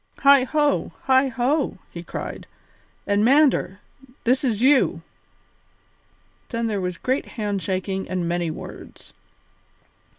[0.23, 2.47] "Heigho, heigho!" he cried,
[3.05, 3.79] "and Mander,
[4.23, 5.03] this is you!"
[6.49, 9.13] Then there was great hand shaking and many words.